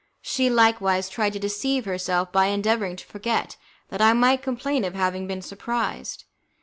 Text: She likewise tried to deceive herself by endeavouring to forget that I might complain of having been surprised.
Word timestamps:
She 0.23 0.49
likewise 0.49 1.09
tried 1.09 1.33
to 1.33 1.39
deceive 1.39 1.85
herself 1.85 2.31
by 2.31 2.47
endeavouring 2.47 2.95
to 2.95 3.05
forget 3.05 3.55
that 3.89 4.01
I 4.01 4.13
might 4.13 4.41
complain 4.41 4.83
of 4.83 4.95
having 4.95 5.27
been 5.27 5.43
surprised. 5.43 6.23